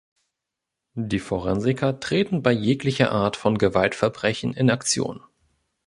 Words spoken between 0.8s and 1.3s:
Die